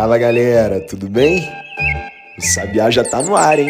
Fala 0.00 0.16
galera, 0.16 0.80
tudo 0.80 1.10
bem? 1.10 1.46
O 2.38 2.40
Sabiá 2.40 2.90
já 2.90 3.04
tá 3.04 3.22
no 3.22 3.36
ar, 3.36 3.58
hein? 3.58 3.68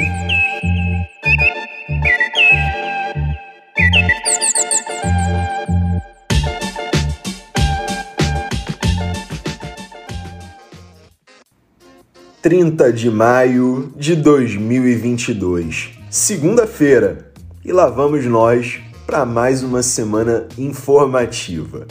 Trinta 12.41 12.93
de 12.93 13.11
maio 13.11 13.93
de 13.97 14.15
2022, 14.15 15.99
segunda-feira, 16.09 17.33
e 17.65 17.73
lá 17.73 17.89
vamos 17.89 18.25
nós 18.27 18.79
para 19.05 19.27
mais 19.27 19.65
uma 19.65 19.83
semana 19.83 20.47
informativa. 20.57 21.89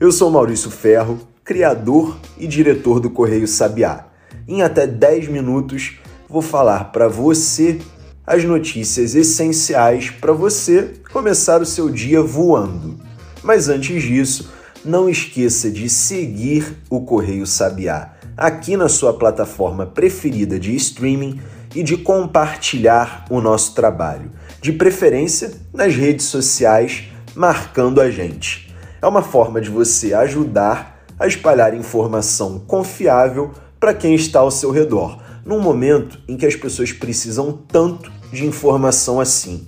Eu 0.00 0.10
sou 0.10 0.28
Maurício 0.28 0.72
Ferro 0.72 1.35
criador 1.46 2.18
e 2.36 2.44
diretor 2.44 2.98
do 2.98 3.08
Correio 3.08 3.46
Sabiá. 3.46 4.06
Em 4.48 4.62
até 4.62 4.84
10 4.84 5.28
minutos 5.28 6.00
vou 6.28 6.42
falar 6.42 6.90
para 6.90 7.06
você 7.06 7.78
as 8.26 8.42
notícias 8.42 9.14
essenciais 9.14 10.10
para 10.10 10.32
você 10.32 10.94
começar 11.12 11.62
o 11.62 11.66
seu 11.66 11.88
dia 11.88 12.20
voando. 12.20 12.98
Mas 13.44 13.68
antes 13.68 14.02
disso, 14.02 14.52
não 14.84 15.08
esqueça 15.08 15.70
de 15.70 15.88
seguir 15.88 16.78
o 16.90 17.02
Correio 17.02 17.46
Sabiá 17.46 18.14
aqui 18.36 18.76
na 18.76 18.88
sua 18.88 19.14
plataforma 19.14 19.86
preferida 19.86 20.58
de 20.58 20.74
streaming 20.74 21.40
e 21.76 21.82
de 21.84 21.96
compartilhar 21.96 23.24
o 23.30 23.40
nosso 23.40 23.72
trabalho, 23.72 24.32
de 24.60 24.72
preferência 24.72 25.52
nas 25.72 25.94
redes 25.94 26.26
sociais, 26.26 27.04
marcando 27.36 28.00
a 28.00 28.10
gente. 28.10 28.74
É 29.00 29.06
uma 29.06 29.22
forma 29.22 29.60
de 29.60 29.70
você 29.70 30.12
ajudar 30.12 30.95
a 31.18 31.26
espalhar 31.26 31.74
informação 31.74 32.58
confiável 32.60 33.52
para 33.78 33.94
quem 33.94 34.14
está 34.14 34.40
ao 34.40 34.50
seu 34.50 34.70
redor, 34.70 35.22
num 35.44 35.60
momento 35.60 36.18
em 36.28 36.36
que 36.36 36.46
as 36.46 36.56
pessoas 36.56 36.92
precisam 36.92 37.52
tanto 37.52 38.10
de 38.32 38.44
informação 38.44 39.20
assim. 39.20 39.66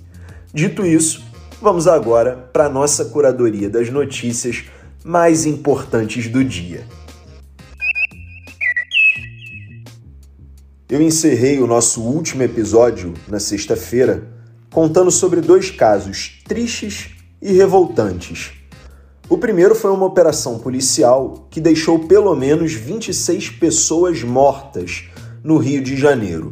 Dito 0.53 0.85
isso, 0.85 1.23
vamos 1.61 1.87
agora 1.87 2.35
para 2.51 2.65
a 2.65 2.69
nossa 2.69 3.05
curadoria 3.05 3.69
das 3.69 3.89
notícias 3.89 4.65
mais 5.03 5.45
importantes 5.45 6.27
do 6.27 6.43
dia. 6.43 6.85
Eu 10.89 11.01
encerrei 11.01 11.59
o 11.61 11.67
nosso 11.67 12.01
último 12.01 12.41
episódio 12.41 13.13
na 13.27 13.39
sexta-feira 13.39 14.27
contando 14.71 15.11
sobre 15.11 15.39
dois 15.39 15.69
casos 15.69 16.41
tristes 16.47 17.11
e 17.41 17.53
revoltantes 17.53 18.58
o 19.29 19.37
primeiro 19.37 19.75
foi 19.75 19.91
uma 19.91 20.07
operação 20.07 20.57
policial 20.57 21.47
que 21.51 21.61
deixou 21.61 21.99
pelo 21.99 22.35
menos 22.35 22.73
26 22.73 23.51
pessoas 23.51 24.23
mortas 24.23 25.03
no 25.43 25.57
Rio 25.57 25.83
de 25.83 25.95
Janeiro. 25.95 26.51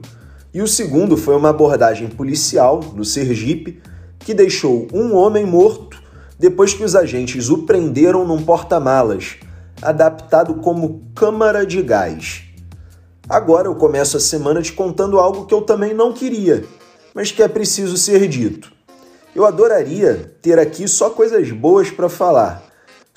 E 0.54 0.62
o 0.62 0.68
segundo 0.68 1.18
foi 1.18 1.36
uma 1.36 1.50
abordagem 1.50 2.08
policial 2.08 2.82
no 2.94 3.04
Sergipe 3.04 3.82
que 4.20 4.32
deixou 4.32 4.88
um 4.94 5.16
homem 5.16 5.44
morto 5.44 6.00
depois 6.38 6.76
que 6.76 6.84
os 6.84 6.96
agentes 6.96 7.50
o 7.50 7.64
prenderam 7.64 8.28
num 8.28 8.44
porta-malas, 8.44 9.38
adaptado 9.82 10.54
como 10.56 11.02
câmara 11.16 11.66
de 11.66 11.82
gás. 11.82 12.44
Agora 13.28 13.68
eu 13.68 13.74
começo 13.74 14.18
a 14.18 14.20
semana 14.20 14.62
te 14.62 14.72
contando 14.72 15.20
algo 15.20 15.48
que 15.48 15.54
eu 15.54 15.64
também 15.64 15.96
não 15.96 16.14
queria, 16.14 16.64
mas 17.16 17.32
que 17.32 17.42
é 17.42 17.48
preciso 17.48 17.98
ser 17.98 18.28
dito. 18.28 18.72
Eu 19.36 19.46
adoraria 19.46 20.32
ter 20.42 20.60
aqui 20.60 20.88
só 20.88 21.10
coisas 21.10 21.52
boas 21.52 21.90
para 21.90 22.08
falar, 22.08 22.67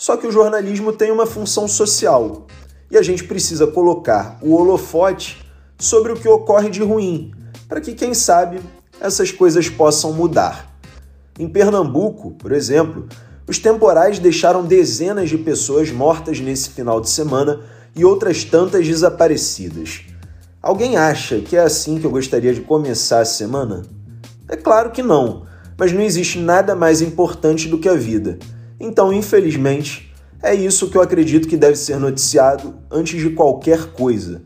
só 0.01 0.17
que 0.17 0.27
o 0.27 0.33
jornalismo 0.33 0.95
tem 0.95 1.13
uma 1.13 1.27
função 1.27 1.69
social 1.69 2.47
e 2.91 2.97
a 2.97 3.03
gente 3.03 3.23
precisa 3.25 3.67
colocar 3.67 4.39
o 4.41 4.55
holofote 4.55 5.45
sobre 5.79 6.11
o 6.11 6.17
que 6.17 6.27
ocorre 6.27 6.71
de 6.71 6.83
ruim, 6.83 7.35
para 7.69 7.83
que, 7.83 7.93
quem 7.93 8.15
sabe, 8.15 8.63
essas 8.99 9.31
coisas 9.31 9.69
possam 9.69 10.15
mudar. 10.15 10.75
Em 11.39 11.47
Pernambuco, 11.47 12.31
por 12.31 12.51
exemplo, 12.51 13.07
os 13.47 13.59
temporais 13.59 14.19
deixaram 14.19 14.65
dezenas 14.65 15.29
de 15.29 15.37
pessoas 15.37 15.93
mortas 15.93 16.41
nesse 16.41 16.71
final 16.71 16.99
de 16.99 17.11
semana 17.11 17.61
e 17.95 18.03
outras 18.03 18.43
tantas 18.43 18.87
desaparecidas. 18.87 20.01
Alguém 20.63 20.97
acha 20.97 21.41
que 21.41 21.59
é 21.59 21.61
assim 21.61 22.01
que 22.01 22.07
eu 22.07 22.11
gostaria 22.11 22.55
de 22.55 22.63
começar 22.63 23.21
a 23.21 23.27
semana? 23.27 23.83
É 24.49 24.57
claro 24.57 24.93
que 24.93 25.03
não, 25.03 25.47
mas 25.77 25.93
não 25.93 26.01
existe 26.01 26.39
nada 26.39 26.75
mais 26.75 27.03
importante 27.03 27.69
do 27.69 27.77
que 27.77 27.89
a 27.89 27.95
vida. 27.95 28.39
Então, 28.81 29.13
infelizmente, 29.13 30.11
é 30.43 30.55
isso 30.55 30.89
que 30.89 30.97
eu 30.97 31.03
acredito 31.03 31.47
que 31.47 31.57
deve 31.57 31.77
ser 31.77 31.99
noticiado 31.99 32.75
antes 32.91 33.21
de 33.21 33.29
qualquer 33.31 33.93
coisa. 33.93 34.43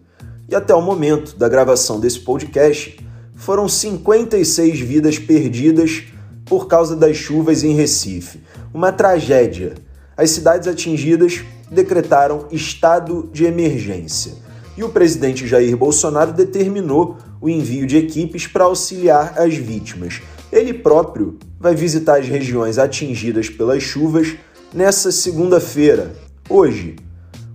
E 0.48 0.54
até 0.56 0.74
o 0.74 0.82
momento 0.82 1.36
da 1.36 1.48
gravação 1.48 2.00
desse 2.00 2.18
podcast, 2.18 2.98
foram 3.36 3.68
56 3.68 4.80
vidas 4.80 5.18
perdidas 5.18 6.02
por 6.44 6.66
causa 6.66 6.96
das 6.96 7.16
chuvas 7.16 7.62
em 7.62 7.74
Recife. 7.74 8.40
Uma 8.72 8.90
tragédia. 8.90 9.74
As 10.16 10.30
cidades 10.30 10.66
atingidas 10.66 11.42
decretaram 11.70 12.46
estado 12.50 13.30
de 13.32 13.44
emergência. 13.44 14.34
E 14.76 14.82
o 14.82 14.88
presidente 14.88 15.46
Jair 15.46 15.76
Bolsonaro 15.76 16.32
determinou 16.32 17.18
o 17.40 17.48
envio 17.48 17.86
de 17.86 17.96
equipes 17.96 18.46
para 18.46 18.64
auxiliar 18.64 19.34
as 19.38 19.54
vítimas. 19.54 20.20
Ele 20.54 20.72
próprio 20.72 21.36
vai 21.58 21.74
visitar 21.74 22.20
as 22.20 22.28
regiões 22.28 22.78
atingidas 22.78 23.48
pelas 23.48 23.82
chuvas 23.82 24.36
nessa 24.72 25.10
segunda-feira, 25.10 26.14
hoje. 26.48 26.94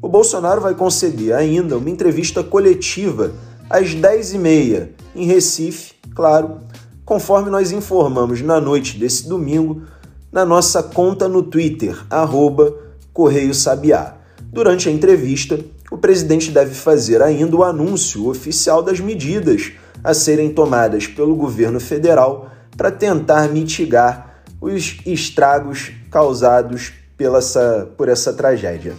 O 0.01 0.09
Bolsonaro 0.09 0.59
vai 0.59 0.75
conceder 0.75 1.33
ainda 1.33 1.77
uma 1.77 1.89
entrevista 1.89 2.43
coletiva 2.43 3.31
às 3.69 3.95
10h30 3.95 4.89
em 5.15 5.25
Recife, 5.25 5.93
claro, 6.13 6.59
conforme 7.05 7.49
nós 7.49 7.71
informamos 7.71 8.41
na 8.41 8.59
noite 8.59 8.97
desse 8.97 9.29
domingo 9.29 9.81
na 10.29 10.43
nossa 10.43 10.83
conta 10.83 11.29
no 11.29 11.41
Twitter, 11.41 11.97
arroba 12.09 12.75
Correio 13.13 13.53
Sabiá. 13.53 14.15
Durante 14.51 14.89
a 14.89 14.91
entrevista, 14.91 15.57
o 15.89 15.97
presidente 15.97 16.51
deve 16.51 16.75
fazer 16.75 17.21
ainda 17.21 17.55
o 17.55 17.63
anúncio 17.63 18.27
oficial 18.27 18.83
das 18.83 18.99
medidas 18.99 19.71
a 20.03 20.13
serem 20.13 20.49
tomadas 20.49 21.07
pelo 21.07 21.33
governo 21.33 21.79
federal 21.79 22.58
para 22.79 22.91
tentar 22.91 23.49
mitigar 23.49 24.41
os 24.61 24.99
estragos 25.05 25.91
causados 26.09 26.93
pela 27.17 27.39
essa, 27.39 27.91
por 27.97 28.07
essa 28.07 28.31
tragédia. 28.31 28.93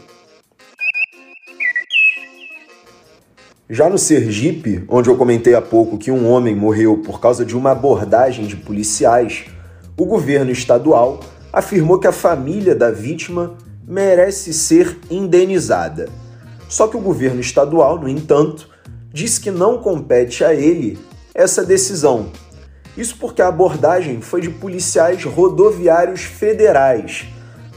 Já 3.71 3.89
no 3.89 3.97
Sergipe, 3.97 4.85
onde 4.87 5.09
eu 5.09 5.17
comentei 5.17 5.55
há 5.55 5.63
pouco 5.63 5.97
que 5.97 6.11
um 6.11 6.31
homem 6.31 6.55
morreu 6.55 6.99
por 6.99 7.21
causa 7.21 7.43
de 7.43 7.57
uma 7.57 7.71
abordagem 7.71 8.47
de 8.47 8.55
policiais, 8.55 9.47
o 9.97 10.05
governo 10.05 10.51
estadual 10.51 11.21
afirmou 11.51 11.99
que 11.99 12.07
a 12.07 12.13
família 12.13 12.75
da 12.75 12.91
vítima 12.91 13.57
merece 13.89 14.53
ser 14.53 14.99
indenizada. 15.11 16.07
Só 16.69 16.87
que 16.87 16.99
o 16.99 17.01
governo 17.01 17.41
estadual, 17.41 17.99
no 17.99 18.11
entanto, 18.11 18.69
disse 19.11 19.41
que 19.41 19.51
não 19.51 19.79
compete 19.79 20.45
a 20.45 20.53
ele 20.53 20.99
essa 21.35 21.65
decisão, 21.65 22.31
isso 22.97 23.17
porque 23.19 23.41
a 23.41 23.49
abordagem 23.49 24.21
foi 24.21 24.41
de 24.41 24.51
policiais 24.51 25.25
rodoviários 25.25 26.23
federais, 26.23 27.27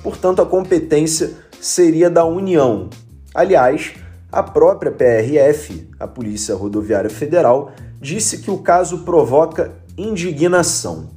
portanto, 0.01 0.41
a 0.41 0.46
competência 0.46 1.31
seria 1.59 2.09
da 2.09 2.25
União. 2.25 2.90
Aliás, 3.34 3.94
a 4.31 4.41
própria 4.41 4.91
PRF, 4.91 5.88
a 6.00 6.07
Polícia 6.07 6.56
Rodoviária 6.56 7.09
Federal, 7.09 7.72
disse 8.01 8.40
que 8.40 8.51
o 8.51 8.57
caso 8.57 9.00
provoca 9.00 9.72
indignação. 9.97 11.09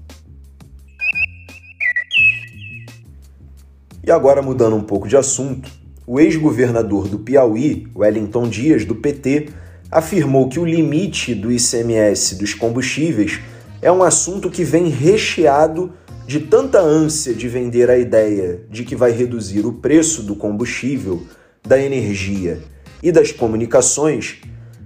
E 4.04 4.10
agora, 4.10 4.40
mudando 4.40 4.76
um 4.76 4.82
pouco 4.82 5.08
de 5.08 5.16
assunto, 5.16 5.68
o 6.06 6.20
ex-governador 6.20 7.08
do 7.08 7.18
Piauí, 7.18 7.88
Wellington 7.96 8.48
Dias, 8.48 8.84
do 8.84 8.94
PT, 8.94 9.48
afirmou 9.90 10.48
que 10.48 10.60
o 10.60 10.64
limite 10.64 11.34
do 11.34 11.50
ICMS 11.50 12.36
dos 12.36 12.54
combustíveis 12.54 13.40
é 13.80 13.90
um 13.90 14.02
assunto 14.02 14.50
que 14.50 14.64
vem 14.64 14.88
recheado 14.88 15.92
de 16.26 16.40
tanta 16.40 16.80
ânsia 16.80 17.32
de 17.32 17.48
vender 17.48 17.88
a 17.88 17.96
ideia 17.96 18.60
de 18.68 18.84
que 18.84 18.96
vai 18.96 19.12
reduzir 19.12 19.64
o 19.64 19.74
preço 19.74 20.22
do 20.22 20.34
combustível, 20.34 21.22
da 21.62 21.80
energia 21.80 22.60
e 23.02 23.12
das 23.12 23.30
comunicações, 23.30 24.40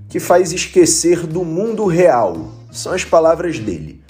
que 0.09 0.21
faz 0.21 0.53
esquecer 0.53 1.27
do 1.27 1.45
mundo 1.45 1.87
real. 1.87 2.53
São 2.71 2.93
as 2.93 3.05
palavras 3.05 3.59
dele. 3.59 4.03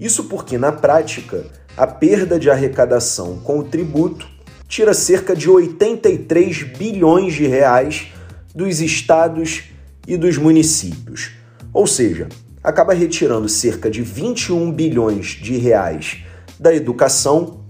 Isso 0.00 0.24
porque, 0.24 0.58
na 0.58 0.72
prática, 0.72 1.44
a 1.76 1.86
perda 1.86 2.38
de 2.38 2.50
arrecadação 2.50 3.38
com 3.38 3.58
o 3.58 3.64
tributo 3.64 4.26
tira 4.66 4.94
cerca 4.94 5.36
de 5.36 5.48
83 5.48 6.62
bilhões 6.76 7.34
de 7.34 7.46
reais 7.46 8.08
dos 8.54 8.80
estados 8.80 9.64
e 10.06 10.16
dos 10.16 10.36
municípios. 10.36 11.32
Ou 11.72 11.86
seja, 11.86 12.28
acaba 12.64 12.94
retirando 12.94 13.46
cerca 13.46 13.90
de 13.90 14.00
21 14.00 14.72
bilhões 14.72 15.26
de 15.26 15.58
reais 15.58 16.24
da 16.58 16.74
educação 16.74 17.60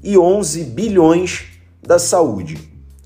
e 0.00 0.16
11 0.16 0.62
bilhões 0.66 1.46
da 1.82 1.98
saúde. 1.98 2.56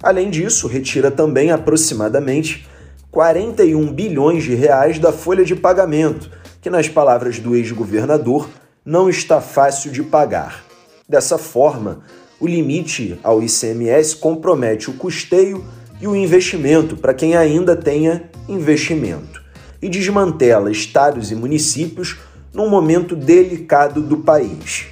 Além 0.02 0.28
disso, 0.28 0.68
retira 0.68 1.10
também 1.10 1.50
aproximadamente 1.50 2.68
41 3.10 3.90
bilhões 3.92 4.44
de 4.44 4.54
reais 4.54 4.98
da 4.98 5.10
folha 5.10 5.42
de 5.42 5.56
pagamento, 5.56 6.30
que 6.60 6.68
nas 6.68 6.86
palavras 6.86 7.38
do 7.38 7.56
ex-governador, 7.56 8.46
não 8.84 9.08
está 9.08 9.40
fácil 9.40 9.90
de 9.90 10.02
pagar. 10.02 10.64
Dessa 11.08 11.38
forma, 11.38 12.00
o 12.38 12.46
limite 12.46 13.18
ao 13.22 13.42
ICMS 13.42 14.16
compromete 14.16 14.90
o 14.90 14.94
custeio 14.94 15.64
e 16.00 16.06
o 16.06 16.14
investimento 16.14 16.96
para 16.96 17.14
quem 17.14 17.34
ainda 17.34 17.74
tenha 17.74 18.30
investimento 18.48 19.47
e 19.80 19.88
desmantela 19.88 20.70
estados 20.70 21.30
e 21.30 21.34
municípios 21.34 22.19
num 22.52 22.69
momento 22.69 23.14
delicado 23.14 24.00
do 24.02 24.19
país. 24.19 24.86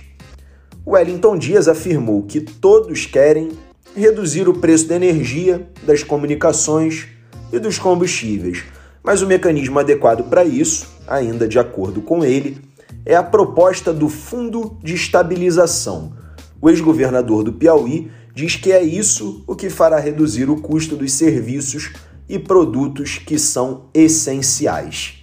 Wellington 0.86 1.36
Dias 1.36 1.66
afirmou 1.66 2.22
que 2.22 2.40
todos 2.40 3.06
querem 3.06 3.50
reduzir 3.96 4.48
o 4.48 4.54
preço 4.54 4.86
da 4.86 4.94
energia, 4.94 5.68
das 5.84 6.02
comunicações 6.02 7.08
e 7.52 7.58
dos 7.58 7.78
combustíveis, 7.78 8.64
mas 9.02 9.22
o 9.22 9.26
mecanismo 9.26 9.78
adequado 9.78 10.28
para 10.28 10.44
isso, 10.44 10.86
ainda 11.06 11.48
de 11.48 11.58
acordo 11.58 12.00
com 12.00 12.24
ele, 12.24 12.58
é 13.04 13.16
a 13.16 13.22
proposta 13.22 13.92
do 13.92 14.08
Fundo 14.08 14.76
de 14.82 14.94
Estabilização. 14.94 16.12
O 16.60 16.68
ex-governador 16.68 17.44
do 17.44 17.52
Piauí 17.52 18.10
diz 18.34 18.56
que 18.56 18.72
é 18.72 18.82
isso 18.82 19.42
o 19.46 19.54
que 19.54 19.70
fará 19.70 19.98
reduzir 19.98 20.50
o 20.50 20.60
custo 20.60 20.96
dos 20.96 21.12
serviços 21.12 21.92
e 22.28 22.38
produtos 22.38 23.18
que 23.18 23.38
são 23.38 23.84
essenciais. 23.94 25.14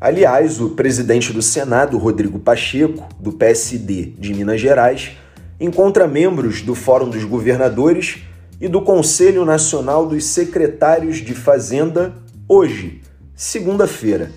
Aliás, 0.00 0.60
o 0.60 0.70
presidente 0.70 1.32
do 1.32 1.40
Senado, 1.40 1.96
Rodrigo 1.96 2.38
Pacheco, 2.38 3.08
do 3.20 3.32
PSD 3.32 4.06
de 4.18 4.34
Minas 4.34 4.60
Gerais, 4.60 5.12
encontra 5.60 6.08
membros 6.08 6.60
do 6.60 6.74
Fórum 6.74 7.08
dos 7.08 7.22
Governadores 7.22 8.18
e 8.60 8.66
do 8.66 8.82
Conselho 8.82 9.44
Nacional 9.44 10.06
dos 10.06 10.24
Secretários 10.24 11.18
de 11.18 11.34
Fazenda 11.34 12.14
hoje, 12.48 13.00
segunda-feira. 13.36 14.32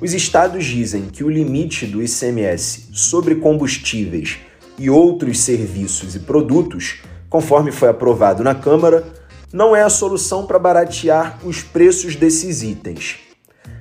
Os 0.00 0.12
estados 0.12 0.64
dizem 0.64 1.06
que 1.06 1.24
o 1.24 1.30
limite 1.30 1.86
do 1.86 2.02
ICMS 2.02 2.88
sobre 2.92 3.36
combustíveis 3.36 4.38
e 4.78 4.88
outros 4.88 5.40
serviços 5.40 6.14
e 6.14 6.20
produtos, 6.20 7.02
conforme 7.30 7.70
foi 7.70 7.88
aprovado 7.88 8.42
na 8.42 8.54
Câmara, 8.56 9.04
não 9.52 9.74
é 9.74 9.82
a 9.82 9.88
solução 9.88 10.44
para 10.44 10.58
baratear 10.58 11.38
os 11.44 11.62
preços 11.62 12.16
desses 12.16 12.62
itens. 12.62 13.20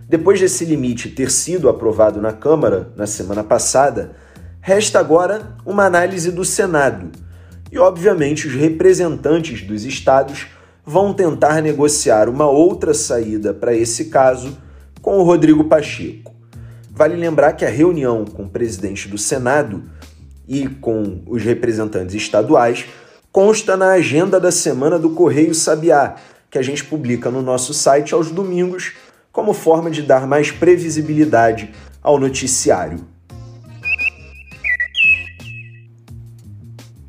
Depois 0.08 0.40
desse 0.40 0.64
limite 0.64 1.10
ter 1.10 1.30
sido 1.32 1.68
aprovado 1.68 2.22
na 2.22 2.32
Câmara 2.32 2.92
na 2.96 3.08
semana 3.08 3.44
passada, 3.44 4.16
resta 4.62 5.00
agora 5.00 5.56
uma 5.66 5.86
análise 5.86 6.32
do 6.32 6.46
Senado. 6.46 7.12
E, 7.72 7.78
obviamente, 7.78 8.48
os 8.48 8.54
representantes 8.54 9.62
dos 9.62 9.84
estados 9.84 10.48
vão 10.86 11.14
tentar 11.14 11.62
negociar 11.62 12.30
uma 12.30 12.50
outra 12.50 12.94
saída 12.94 13.54
para 13.54 13.76
esse 13.76 14.06
caso 14.06 14.58
com 15.02 15.18
o 15.20 15.24
Rodrigo 15.24 15.64
Pacheco. 15.66 16.34
Vale 16.90 17.16
lembrar 17.16 17.54
que 17.54 17.64
a 17.64 17.70
reunião 17.70 18.26
com 18.26 18.44
o 18.44 18.50
presidente 18.50 19.08
do 19.08 19.18
Senado 19.18 19.84
e 20.48 20.68
com 20.68 21.22
os 21.28 21.44
representantes 21.44 22.16
estaduais 22.16 22.86
consta 23.32 23.78
na 23.78 23.92
agenda 23.92 24.40
da 24.40 24.52
semana 24.52 24.98
do 24.98 25.12
Correio 25.12 25.54
Sabiá, 25.54 26.16
que 26.50 26.58
a 26.58 26.62
gente 26.62 26.84
publica 26.84 27.30
no 27.30 27.42
nosso 27.42 27.74
site 27.74 28.14
aos 28.14 28.32
domingos 28.32 28.94
como 29.32 29.54
forma 29.54 29.92
de 29.92 30.02
dar 30.02 30.26
mais 30.26 30.52
previsibilidade 30.52 31.72
ao 32.02 32.20
noticiário. 32.20 33.00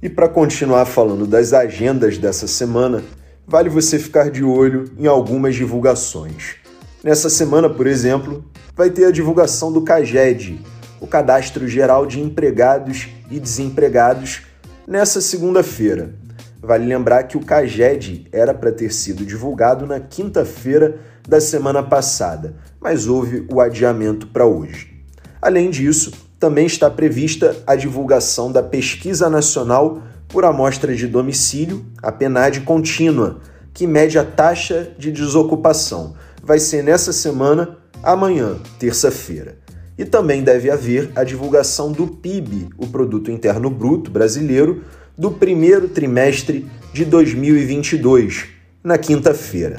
E 0.02 0.08
para 0.08 0.28
continuar 0.28 0.86
falando 0.86 1.26
das 1.26 1.52
agendas 1.52 2.16
dessa 2.16 2.46
semana, 2.46 3.02
vale 3.46 3.68
você 3.68 3.98
ficar 3.98 4.30
de 4.30 4.42
olho 4.42 4.90
em 4.98 5.06
algumas 5.06 5.54
divulgações. 5.54 6.56
Nessa 7.02 7.28
semana, 7.28 7.68
por 7.68 7.86
exemplo, 7.86 8.44
vai 8.74 8.90
ter 8.90 9.06
a 9.06 9.10
divulgação 9.10 9.72
do 9.72 9.82
CAGED, 9.82 10.60
o 11.00 11.06
Cadastro 11.06 11.66
Geral 11.66 12.06
de 12.06 12.20
Empregados 12.20 13.08
e 13.30 13.38
Desempregados, 13.38 14.42
nessa 14.90 15.20
segunda-feira. 15.20 16.12
Vale 16.60 16.84
lembrar 16.84 17.22
que 17.22 17.36
o 17.36 17.44
CAGED 17.44 18.26
era 18.32 18.52
para 18.52 18.72
ter 18.72 18.92
sido 18.92 19.24
divulgado 19.24 19.86
na 19.86 20.00
quinta-feira 20.00 20.98
da 21.26 21.40
semana 21.40 21.80
passada, 21.80 22.56
mas 22.80 23.06
houve 23.06 23.46
o 23.50 23.60
adiamento 23.60 24.26
para 24.26 24.44
hoje. 24.44 25.00
Além 25.40 25.70
disso, 25.70 26.12
também 26.40 26.66
está 26.66 26.90
prevista 26.90 27.56
a 27.64 27.76
divulgação 27.76 28.50
da 28.50 28.64
Pesquisa 28.64 29.30
Nacional 29.30 30.02
por 30.26 30.44
Amostra 30.44 30.94
de 30.94 31.06
Domicílio, 31.06 31.86
a 32.02 32.10
PNAD 32.10 32.62
contínua, 32.62 33.40
que 33.72 33.86
mede 33.86 34.18
a 34.18 34.24
taxa 34.24 34.92
de 34.98 35.12
desocupação. 35.12 36.14
Vai 36.42 36.58
ser 36.58 36.82
nessa 36.82 37.12
semana, 37.12 37.78
amanhã, 38.02 38.56
terça-feira. 38.78 39.59
E 40.00 40.04
também 40.06 40.42
deve 40.42 40.70
haver 40.70 41.12
a 41.14 41.22
divulgação 41.22 41.92
do 41.92 42.06
PIB, 42.06 42.70
o 42.78 42.86
Produto 42.86 43.30
Interno 43.30 43.68
Bruto 43.68 44.10
brasileiro, 44.10 44.82
do 45.14 45.30
primeiro 45.30 45.88
trimestre 45.88 46.66
de 46.90 47.04
2022, 47.04 48.46
na 48.82 48.96
quinta-feira. 48.96 49.76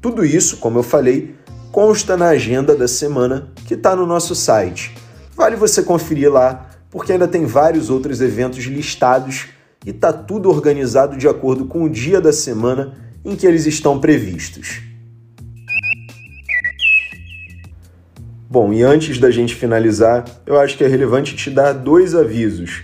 Tudo 0.00 0.24
isso, 0.24 0.56
como 0.56 0.80
eu 0.80 0.82
falei, 0.82 1.36
consta 1.70 2.16
na 2.16 2.30
agenda 2.30 2.74
da 2.74 2.88
semana 2.88 3.52
que 3.64 3.74
está 3.74 3.94
no 3.94 4.04
nosso 4.04 4.34
site. 4.34 4.96
Vale 5.36 5.54
você 5.54 5.80
conferir 5.80 6.32
lá, 6.32 6.68
porque 6.90 7.12
ainda 7.12 7.28
tem 7.28 7.46
vários 7.46 7.88
outros 7.88 8.20
eventos 8.20 8.64
listados 8.64 9.46
e 9.86 9.90
está 9.90 10.12
tudo 10.12 10.50
organizado 10.50 11.16
de 11.16 11.28
acordo 11.28 11.66
com 11.66 11.84
o 11.84 11.88
dia 11.88 12.20
da 12.20 12.32
semana 12.32 12.94
em 13.24 13.36
que 13.36 13.46
eles 13.46 13.64
estão 13.64 14.00
previstos. 14.00 14.82
Bom, 18.52 18.70
e 18.70 18.82
antes 18.82 19.18
da 19.18 19.30
gente 19.30 19.54
finalizar, 19.54 20.26
eu 20.44 20.60
acho 20.60 20.76
que 20.76 20.84
é 20.84 20.86
relevante 20.86 21.34
te 21.34 21.48
dar 21.48 21.72
dois 21.72 22.14
avisos. 22.14 22.82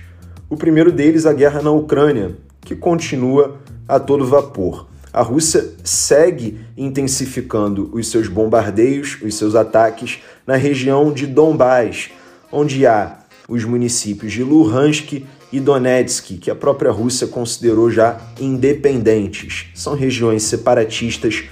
O 0.48 0.56
primeiro 0.56 0.90
deles, 0.90 1.26
a 1.26 1.34
guerra 1.34 1.60
na 1.60 1.70
Ucrânia, 1.70 2.34
que 2.62 2.74
continua 2.74 3.58
a 3.86 4.00
todo 4.00 4.24
vapor 4.24 4.88
a 5.12 5.22
Rússia 5.22 5.74
segue 5.82 6.60
intensificando 6.76 7.90
os 7.92 8.08
seus 8.08 8.28
bombardeios, 8.28 9.18
os 9.20 9.34
seus 9.34 9.54
ataques 9.54 10.20
na 10.46 10.56
região 10.56 11.12
de 11.12 11.26
Donbás, 11.26 12.10
onde 12.52 12.86
há 12.86 13.18
os 13.48 13.64
municípios 13.64 14.32
de 14.32 14.42
Luhansk 14.42 15.24
e 15.50 15.60
Donetsk, 15.60 16.38
que 16.38 16.50
a 16.50 16.54
própria 16.54 16.92
Rússia 16.92 17.26
considerou 17.26 17.90
já 17.90 18.20
independentes. 18.40 19.66
São 19.74 19.94
regiões 19.94 20.44
separatistas 20.44 21.44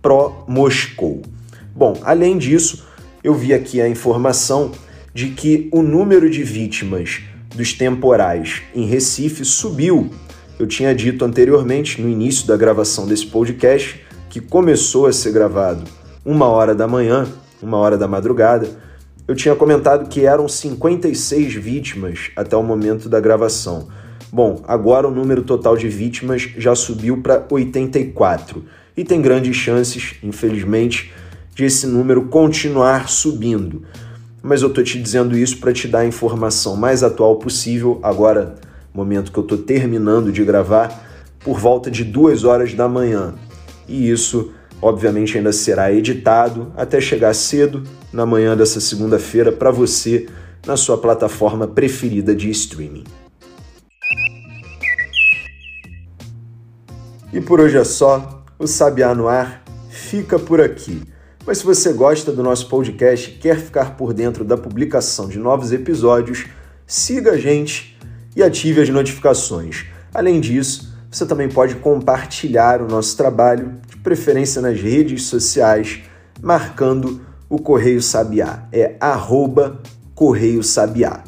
pró-Moscou. 0.00 1.22
Bom, 1.74 2.00
além 2.02 2.38
disso, 2.38 2.86
eu 3.22 3.34
vi 3.34 3.52
aqui 3.54 3.80
a 3.80 3.88
informação 3.88 4.72
de 5.12 5.30
que 5.30 5.68
o 5.72 5.82
número 5.82 6.30
de 6.30 6.42
vítimas 6.42 7.20
dos 7.54 7.72
temporais 7.72 8.62
em 8.74 8.86
Recife 8.86 9.44
subiu 9.44 10.10
eu 10.60 10.66
tinha 10.66 10.94
dito 10.94 11.24
anteriormente, 11.24 12.02
no 12.02 12.06
início 12.06 12.46
da 12.46 12.54
gravação 12.54 13.06
desse 13.06 13.24
podcast, 13.24 13.98
que 14.28 14.42
começou 14.42 15.06
a 15.06 15.12
ser 15.12 15.32
gravado 15.32 15.84
uma 16.22 16.48
hora 16.48 16.74
da 16.74 16.86
manhã, 16.86 17.26
uma 17.62 17.78
hora 17.78 17.96
da 17.96 18.06
madrugada. 18.06 18.68
Eu 19.26 19.34
tinha 19.34 19.56
comentado 19.56 20.06
que 20.10 20.26
eram 20.26 20.46
56 20.46 21.54
vítimas 21.54 22.30
até 22.36 22.54
o 22.58 22.62
momento 22.62 23.08
da 23.08 23.18
gravação. 23.20 23.88
Bom, 24.30 24.62
agora 24.68 25.08
o 25.08 25.10
número 25.10 25.44
total 25.44 25.78
de 25.78 25.88
vítimas 25.88 26.42
já 26.58 26.74
subiu 26.74 27.22
para 27.22 27.42
84 27.50 28.62
e 28.94 29.02
tem 29.02 29.22
grandes 29.22 29.56
chances, 29.56 30.16
infelizmente, 30.22 31.10
de 31.60 31.66
esse 31.66 31.86
número 31.86 32.22
continuar 32.22 33.10
subindo. 33.10 33.82
Mas 34.42 34.62
eu 34.62 34.68
estou 34.68 34.82
te 34.82 34.98
dizendo 34.98 35.36
isso 35.36 35.58
para 35.58 35.74
te 35.74 35.86
dar 35.86 35.98
a 35.98 36.06
informação 36.06 36.74
mais 36.74 37.02
atual 37.02 37.36
possível 37.36 38.00
agora 38.02 38.54
momento 38.94 39.30
que 39.30 39.38
eu 39.38 39.42
estou 39.42 39.58
terminando 39.58 40.32
de 40.32 40.42
gravar, 40.42 41.06
por 41.40 41.60
volta 41.60 41.90
de 41.90 42.02
duas 42.02 42.44
horas 42.44 42.72
da 42.72 42.88
manhã. 42.88 43.34
E 43.86 44.10
isso, 44.10 44.52
obviamente, 44.80 45.36
ainda 45.36 45.52
será 45.52 45.92
editado 45.92 46.72
até 46.74 46.98
chegar 46.98 47.34
cedo 47.34 47.82
na 48.10 48.24
manhã 48.24 48.56
dessa 48.56 48.80
segunda-feira 48.80 49.52
para 49.52 49.70
você 49.70 50.28
na 50.66 50.78
sua 50.78 50.96
plataforma 50.96 51.68
preferida 51.68 52.34
de 52.34 52.48
streaming. 52.48 53.04
E 57.34 57.40
por 57.40 57.60
hoje 57.60 57.76
é 57.76 57.84
só, 57.84 58.44
o 58.58 58.66
Sabiá 58.66 59.14
no 59.14 59.28
Ar 59.28 59.62
fica 59.90 60.38
por 60.38 60.58
aqui. 60.58 61.09
Mas 61.50 61.58
se 61.58 61.64
você 61.64 61.92
gosta 61.92 62.30
do 62.30 62.44
nosso 62.44 62.68
podcast 62.68 63.28
e 63.28 63.32
quer 63.32 63.58
ficar 63.58 63.96
por 63.96 64.14
dentro 64.14 64.44
da 64.44 64.56
publicação 64.56 65.26
de 65.26 65.36
novos 65.36 65.72
episódios, 65.72 66.46
siga 66.86 67.32
a 67.32 67.36
gente 67.36 67.98
e 68.36 68.42
ative 68.44 68.80
as 68.80 68.88
notificações. 68.88 69.86
Além 70.14 70.40
disso, 70.40 70.94
você 71.10 71.26
também 71.26 71.48
pode 71.48 71.74
compartilhar 71.74 72.80
o 72.80 72.86
nosso 72.86 73.16
trabalho, 73.16 73.80
de 73.88 73.96
preferência 73.96 74.62
nas 74.62 74.80
redes 74.80 75.24
sociais, 75.24 76.02
marcando 76.40 77.20
o 77.48 77.58
Correio 77.58 78.00
Sabiá. 78.00 78.68
É 78.70 78.94
arroba 79.00 79.82
Correio 80.14 80.62
Sabiá. 80.62 81.24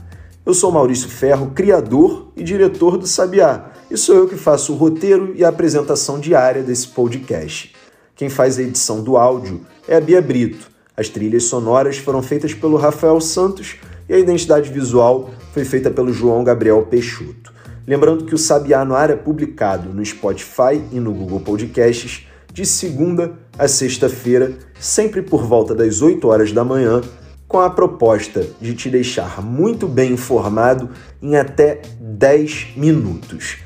Eu 0.46 0.54
sou 0.54 0.70
Maurício 0.70 1.08
Ferro, 1.08 1.50
criador 1.50 2.30
e 2.36 2.44
diretor 2.44 2.96
do 2.96 3.08
Sabiá. 3.08 3.72
e 3.90 3.96
sou 3.96 4.14
eu 4.14 4.28
que 4.28 4.36
faço 4.36 4.72
o 4.72 4.76
roteiro 4.76 5.32
e 5.34 5.44
a 5.44 5.48
apresentação 5.48 6.20
diária 6.20 6.62
desse 6.62 6.86
podcast. 6.86 7.81
Quem 8.22 8.30
faz 8.30 8.56
a 8.56 8.62
edição 8.62 9.02
do 9.02 9.16
áudio 9.16 9.62
é 9.88 9.96
a 9.96 10.00
Bia 10.00 10.22
Brito. 10.22 10.70
As 10.96 11.08
trilhas 11.08 11.42
sonoras 11.42 11.98
foram 11.98 12.22
feitas 12.22 12.54
pelo 12.54 12.76
Rafael 12.76 13.20
Santos 13.20 13.80
e 14.08 14.14
a 14.14 14.16
identidade 14.16 14.70
visual 14.70 15.30
foi 15.52 15.64
feita 15.64 15.90
pelo 15.90 16.12
João 16.12 16.44
Gabriel 16.44 16.86
Peixoto. 16.88 17.52
Lembrando 17.84 18.24
que 18.24 18.32
o 18.32 18.38
Sabiá 18.38 18.84
no 18.84 18.94
Ar 18.94 19.10
é 19.10 19.16
publicado 19.16 19.92
no 19.92 20.06
Spotify 20.06 20.80
e 20.92 21.00
no 21.00 21.12
Google 21.12 21.40
Podcasts 21.40 22.28
de 22.52 22.64
segunda 22.64 23.32
a 23.58 23.66
sexta-feira, 23.66 24.52
sempre 24.78 25.20
por 25.20 25.44
volta 25.44 25.74
das 25.74 26.00
8 26.00 26.24
horas 26.28 26.52
da 26.52 26.62
manhã, 26.62 27.00
com 27.48 27.58
a 27.58 27.70
proposta 27.70 28.46
de 28.60 28.72
te 28.72 28.88
deixar 28.88 29.42
muito 29.42 29.88
bem 29.88 30.12
informado 30.12 30.90
em 31.20 31.34
até 31.34 31.82
10 31.98 32.74
minutos. 32.76 33.56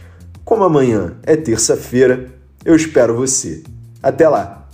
Como 0.47 0.65
amanhã 0.65 1.19
é 1.25 1.37
terça-feira, 1.37 2.31
eu 2.65 2.75
espero 2.75 3.15
você. 3.15 3.76
Até 4.07 4.29
lá! 4.29 4.66